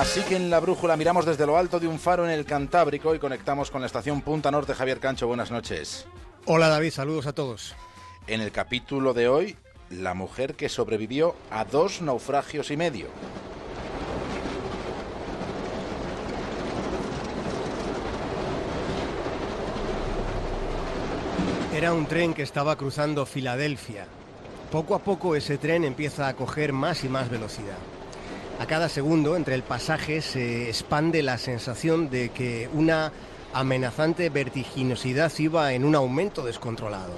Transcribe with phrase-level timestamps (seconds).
[0.00, 3.14] Así que en la brújula miramos desde lo alto de un faro en el Cantábrico
[3.14, 4.72] y conectamos con la estación Punta Norte.
[4.72, 6.06] Javier Cancho, buenas noches.
[6.46, 7.74] Hola David, saludos a todos.
[8.26, 9.58] En el capítulo de hoy,
[9.90, 13.08] la mujer que sobrevivió a dos naufragios y medio.
[21.74, 24.06] Era un tren que estaba cruzando Filadelfia.
[24.72, 27.76] Poco a poco ese tren empieza a coger más y más velocidad.
[28.60, 33.10] A cada segundo entre el pasaje se expande la sensación de que una
[33.54, 37.14] amenazante vertiginosidad iba en un aumento descontrolado.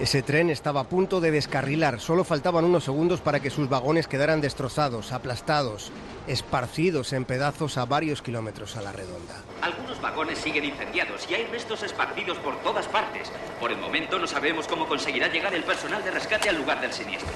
[0.00, 4.06] Ese tren estaba a punto de descarrilar, solo faltaban unos segundos para que sus vagones
[4.06, 5.90] quedaran destrozados, aplastados,
[6.28, 9.42] esparcidos en pedazos a varios kilómetros a la redonda.
[9.62, 13.32] Algunos vagones siguen incendiados y hay restos esparcidos por todas partes.
[13.58, 16.92] Por el momento no sabemos cómo conseguirá llegar el personal de rescate al lugar del
[16.92, 17.34] siniestro.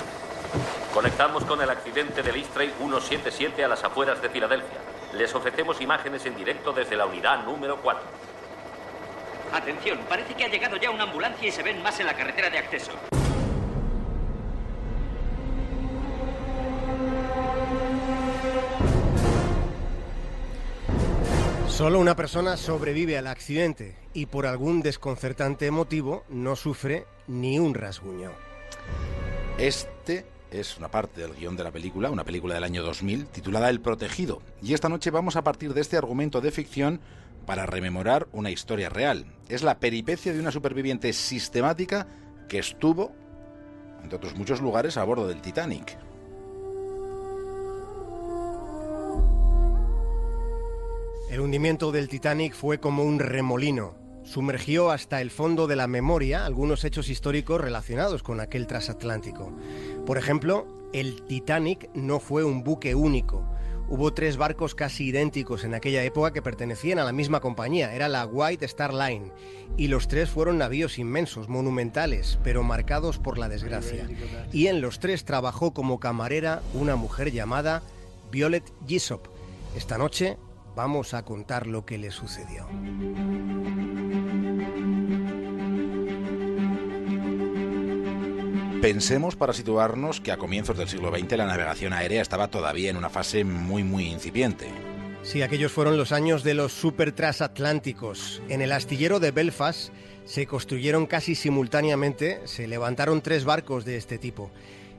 [0.95, 4.79] Conectamos con el accidente del East 177 a las afueras de Filadelfia.
[5.15, 8.01] Les ofrecemos imágenes en directo desde la unidad número 4.
[9.53, 12.49] Atención, parece que ha llegado ya una ambulancia y se ven más en la carretera
[12.49, 12.93] de acceso.
[21.67, 27.75] Solo una persona sobrevive al accidente y por algún desconcertante motivo no sufre ni un
[27.75, 28.31] rasguño.
[29.59, 33.71] Este es una parte del guion de la película, una película del año 2000 titulada
[33.71, 34.41] El Protegido.
[34.63, 37.01] Y esta noche vamos a partir de este argumento de ficción
[37.45, 39.27] para rememorar una historia real.
[39.49, 42.07] Es la peripecia de una superviviente sistemática
[42.49, 43.13] que estuvo,
[44.03, 45.99] entre otros muchos lugares, a bordo del Titanic.
[51.31, 53.97] El hundimiento del Titanic fue como un remolino.
[54.25, 59.53] Sumergió hasta el fondo de la memoria algunos hechos históricos relacionados con aquel transatlántico.
[60.07, 63.45] Por ejemplo, el Titanic no fue un buque único
[63.87, 68.09] Hubo tres barcos casi idénticos en aquella época que pertenecían a la misma compañía, era
[68.09, 69.31] la White Star Line,
[69.77, 74.09] y los tres fueron navíos inmensos, monumentales, pero marcados por la desgracia.
[74.53, 77.83] Y en los tres trabajó como camarera una mujer llamada
[78.33, 79.27] Violet Gisop.
[79.77, 80.39] Esta noche
[80.75, 82.67] vamos a contar lo que le sucedió.
[88.85, 92.99] Pensemos para situarnos que a comienzos del siglo XX la navegación aérea estaba todavía en
[92.99, 94.69] una fase muy muy incipiente.
[95.23, 98.43] Sí, aquellos fueron los años de los supertransatlánticos.
[98.51, 99.89] En el astillero de Belfast
[100.27, 104.51] se construyeron casi simultáneamente, se levantaron tres barcos de este tipo.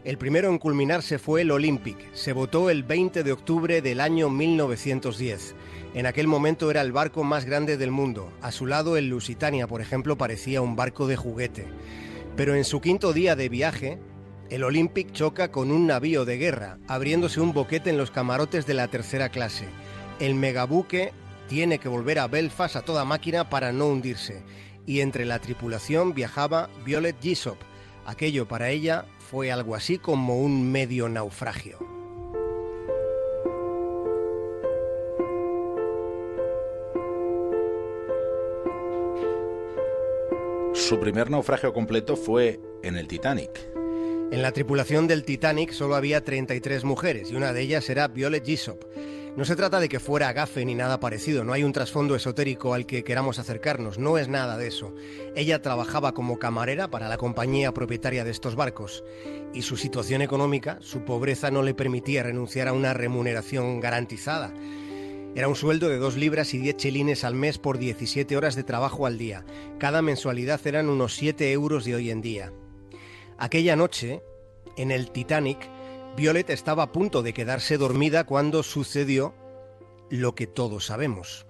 [0.04, 2.12] El primero en culminarse fue el Olympic.
[2.16, 5.54] Se votó el 20 de octubre del año 1910.
[5.94, 8.32] En aquel momento era el barco más grande del mundo.
[8.42, 11.68] A su lado el Lusitania, por ejemplo, parecía un barco de juguete.
[12.36, 13.98] Pero en su quinto día de viaje,
[14.50, 18.74] el Olympic choca con un navío de guerra, abriéndose un boquete en los camarotes de
[18.74, 19.66] la tercera clase.
[20.20, 21.14] El megabuque
[21.48, 24.44] tiene que volver a Belfast a toda máquina para no hundirse.
[24.86, 27.58] Y entre la tripulación viajaba Violet Gisop.
[28.06, 31.85] Aquello para ella fue algo así como un medio naufragio.
[40.88, 43.50] Su primer naufragio completo fue en el Titanic.
[44.32, 48.46] En la tripulación del Titanic solo había 33 mujeres y una de ellas era Violet
[48.46, 48.84] Gisop.
[49.36, 52.76] No se trata de que fuera gafe ni nada parecido, no hay un trasfondo esotérico
[52.76, 54.94] al que queramos acercarnos, no es nada de eso.
[55.36, 59.04] Ella trabajaba como camarera para la compañía propietaria de estos barcos
[59.56, 64.54] y su situación económica, su pobreza no le permitía renunciar a una remuneración garantizada.
[65.36, 68.64] Era un sueldo de 2 libras y 10 chelines al mes por 17 horas de
[68.64, 69.44] trabajo al día.
[69.78, 72.54] Cada mensualidad eran unos 7 euros de hoy en día.
[73.38, 74.24] Aquella noche,
[74.78, 75.70] en el Titanic,
[76.16, 79.36] Violet estaba a punto de quedarse dormida cuando sucedió
[80.10, 81.46] lo que todos sabemos.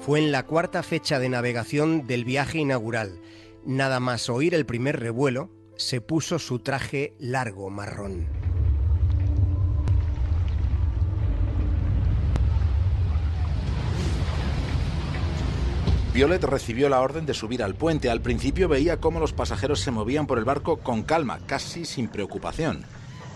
[0.00, 3.20] Fue en la cuarta fecha de navegación del viaje inaugural.
[3.64, 8.35] Nada más oír el primer revuelo, se puso su traje largo marrón.
[16.16, 18.08] Violet recibió la orden de subir al puente.
[18.08, 22.08] Al principio veía cómo los pasajeros se movían por el barco con calma, casi sin
[22.08, 22.86] preocupación.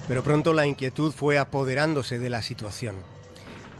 [0.08, 2.96] Pero pronto la inquietud fue apoderándose de la situación.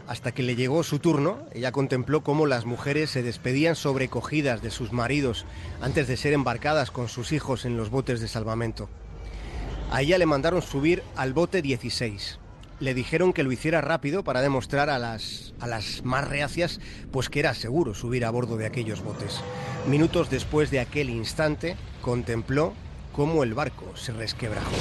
[0.07, 4.69] Hasta que le llegó su turno, ella contempló cómo las mujeres se despedían sobrecogidas de
[4.69, 5.47] sus maridos
[5.81, 8.87] antes de ser embarcadas con sus hijos en los botes de salvamento.
[9.89, 12.37] A ella le mandaron subir al bote 16
[12.81, 16.81] le dijeron que lo hiciera rápido para demostrar a las, a las más reacias
[17.11, 19.39] pues que era seguro subir a bordo de aquellos botes.
[19.87, 22.73] Minutos después de aquel instante, contempló
[23.13, 24.75] cómo el barco se resquebrajó.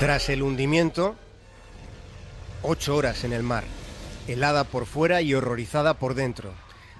[0.00, 1.16] Tras el hundimiento,
[2.62, 3.64] ocho horas en el mar
[4.28, 6.52] helada por fuera y horrorizada por dentro.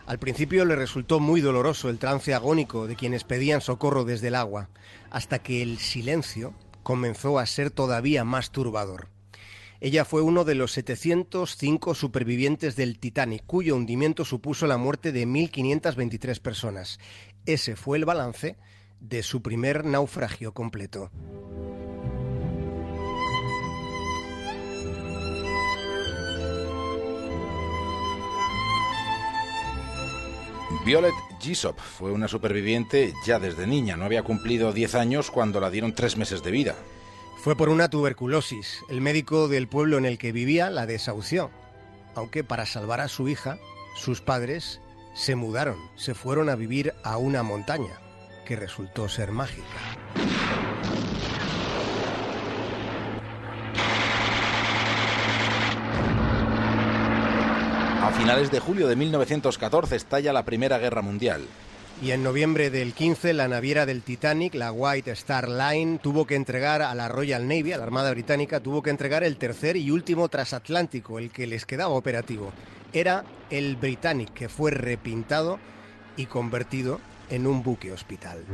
[0.07, 4.35] Al principio le resultó muy doloroso el trance agónico de quienes pedían socorro desde el
[4.35, 4.71] agua,
[5.11, 9.09] hasta que el silencio comenzó a ser todavía más turbador.
[9.81, 15.27] Ella fue uno de los 705 supervivientes del Titanic, cuyo hundimiento supuso la muerte de
[15.27, 16.99] 1.523 personas.
[17.47, 18.57] Ese fue el balance
[19.01, 21.11] de su primer naufragio completo.
[30.89, 33.99] Violet Gisop fue una superviviente ya desde niña.
[33.99, 36.77] No había cumplido 10 años cuando la dieron tres meses de vida.
[37.37, 38.83] Fue por una tuberculosis.
[38.89, 41.51] El médico del pueblo en el que vivía la desahució.
[42.15, 43.59] Aunque para salvar a su hija,
[43.97, 44.81] sus padres
[45.15, 48.01] se mudaron, se fueron a vivir a una montaña,
[48.47, 49.67] que resultó ser mágica.
[58.19, 61.47] Finales de julio de 1914 estalla la Primera Guerra Mundial.
[62.03, 66.35] Y en noviembre del 15, la naviera del Titanic, la White Star Line, tuvo que
[66.35, 69.93] entregar a la Royal Navy, a la Armada Británica, tuvo que entregar el tercer y
[69.93, 72.53] último transatlántico, el que les quedaba operativo.
[72.93, 75.61] Era el Britannic, que fue repintado
[76.17, 77.01] y convertido
[77.31, 78.45] en un buque hospital.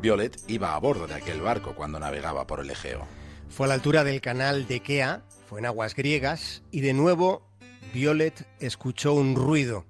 [0.00, 3.06] Violet iba a bordo de aquel barco cuando navegaba por el Egeo.
[3.48, 7.48] Fue a la altura del canal de Kea, fue en aguas griegas, y de nuevo
[7.92, 9.86] Violet escuchó un ruido,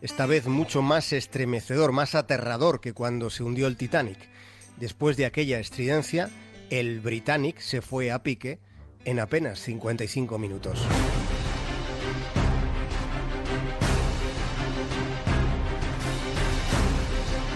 [0.00, 4.18] esta vez mucho más estremecedor, más aterrador que cuando se hundió el Titanic.
[4.76, 6.30] Después de aquella estridencia,
[6.70, 8.60] el Britannic se fue a pique
[9.04, 10.86] en apenas 55 minutos.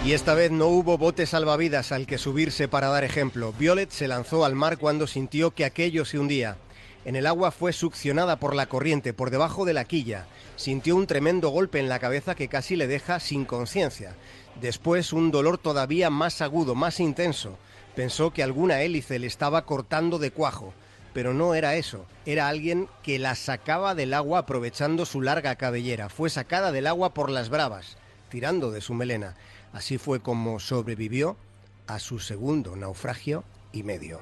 [0.07, 3.51] Y esta vez no hubo bote salvavidas al que subirse para dar ejemplo.
[3.59, 6.55] Violet se lanzó al mar cuando sintió que aquello se hundía.
[7.03, 10.25] En el agua fue succionada por la corriente, por debajo de la quilla.
[10.55, 14.15] Sintió un tremendo golpe en la cabeza que casi le deja sin conciencia.
[14.61, 17.57] Después un dolor todavía más agudo, más intenso.
[17.93, 20.73] Pensó que alguna hélice le estaba cortando de cuajo.
[21.11, 26.07] Pero no era eso, era alguien que la sacaba del agua aprovechando su larga cabellera.
[26.07, 27.97] Fue sacada del agua por las bravas,
[28.29, 29.35] tirando de su melena.
[29.77, 31.37] Así fue como sobrevivió
[31.85, 34.19] a su segundo naufragio y medio.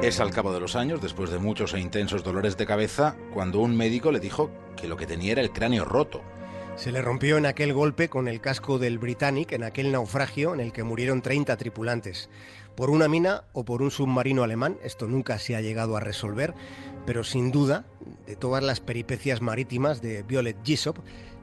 [0.00, 3.60] Es al cabo de los años, después de muchos e intensos dolores de cabeza, cuando
[3.60, 6.22] un médico le dijo que lo que tenía era el cráneo roto.
[6.76, 10.60] Se le rompió en aquel golpe con el casco del Britannic, en aquel naufragio en
[10.60, 12.30] el que murieron 30 tripulantes.
[12.74, 16.54] Por una mina o por un submarino alemán, esto nunca se ha llegado a resolver,
[17.04, 17.84] pero sin duda,
[18.26, 20.98] de todas las peripecias marítimas de Violet Gisop,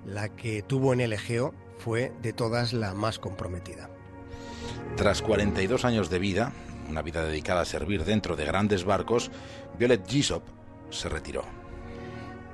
[0.05, 3.89] la que tuvo en el Egeo fue de todas la más comprometida.
[4.95, 6.53] Tras 42 años de vida,
[6.89, 9.29] una vida dedicada a servir dentro de grandes barcos,
[9.77, 10.43] Violet Gisop
[10.89, 11.43] se retiró.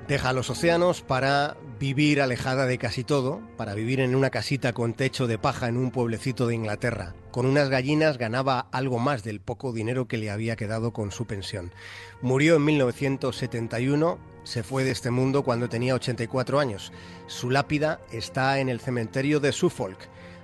[0.08, 4.92] Deja los océanos para vivir alejada de casi todo, para vivir en una casita con
[4.92, 7.14] techo de paja en un pueblecito de Inglaterra.
[7.30, 11.26] Con unas gallinas ganaba algo más del poco dinero que le había quedado con su
[11.26, 11.72] pensión.
[12.20, 16.92] Murió en 1971, se fue de este mundo cuando tenía 84 años.
[17.26, 19.98] Su lápida está en el cementerio de Suffolk,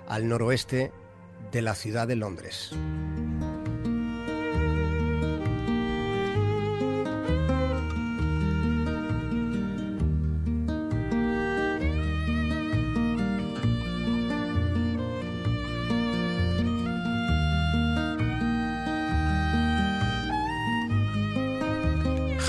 [0.08, 0.90] al noroeste
[1.52, 2.70] de la ciudad de Londres.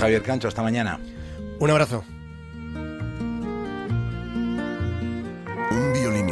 [0.02, 0.98] Javier Cancho, hasta mañana.
[1.60, 2.04] Un abrazo.